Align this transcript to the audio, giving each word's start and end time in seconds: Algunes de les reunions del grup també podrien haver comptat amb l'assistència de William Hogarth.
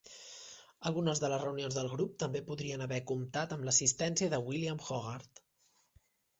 Algunes 0.89 1.21
de 1.23 1.29
les 1.33 1.43
reunions 1.43 1.77
del 1.81 1.91
grup 1.91 2.15
també 2.25 2.41
podrien 2.49 2.85
haver 2.87 2.99
comptat 3.13 3.55
amb 3.59 3.69
l'assistència 3.71 4.33
de 4.35 4.43
William 4.51 4.85
Hogarth. 4.89 5.47